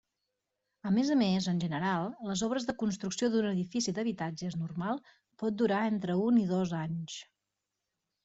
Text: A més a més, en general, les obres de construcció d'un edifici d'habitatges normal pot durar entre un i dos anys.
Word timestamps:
A 0.91 0.91
més 0.93 1.09
a 1.15 1.15
més, 1.17 1.47
en 1.51 1.59
general, 1.63 2.07
les 2.29 2.41
obres 2.47 2.65
de 2.69 2.75
construcció 2.83 3.29
d'un 3.35 3.49
edifici 3.51 3.93
d'habitatges 3.97 4.57
normal 4.61 5.01
pot 5.43 5.59
durar 5.63 5.83
entre 5.93 6.15
un 6.23 6.41
i 6.45 6.47
dos 6.53 6.73
anys. 6.79 7.19